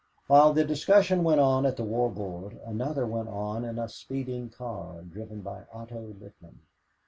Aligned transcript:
While 0.25 0.53
the 0.53 0.63
discussion 0.63 1.23
went 1.23 1.39
on 1.41 1.63
at 1.63 1.77
the 1.77 1.83
War 1.83 2.09
Board, 2.09 2.59
another 2.65 3.05
went 3.05 3.29
on 3.29 3.63
in 3.63 3.77
a 3.77 3.87
speeding 3.87 4.49
car, 4.49 5.03
driven 5.03 5.41
by 5.41 5.65
Otto 5.71 6.15
Littman. 6.19 6.57